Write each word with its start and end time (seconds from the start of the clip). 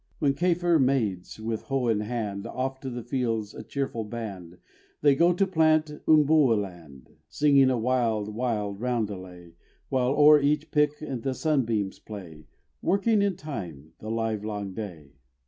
When 0.17 0.33
Kafir 0.33 0.79
maids 0.79 1.39
with 1.39 1.65
hoe 1.65 1.85
in 1.87 1.99
hand, 1.99 2.47
Off 2.47 2.79
to 2.79 2.89
the 2.89 3.03
fields 3.03 3.53
a 3.53 3.61
cheerful 3.61 4.03
band 4.03 4.57
They 5.03 5.13
go 5.13 5.31
to 5.33 5.45
plant 5.45 5.91
umboua 6.07 6.55
land, 6.59 7.11
Singing 7.29 7.69
a 7.69 7.77
wild, 7.77 8.33
wild 8.33 8.79
roundelay, 8.81 9.53
While 9.89 10.15
o'er 10.15 10.39
each 10.41 10.71
pick 10.71 10.93
the 10.97 11.35
sunbeams 11.35 11.99
play, 11.99 12.47
Working 12.81 13.21
in 13.21 13.35
time 13.35 13.93
the 13.99 14.09
livelong 14.09 14.73
day. 14.73 15.11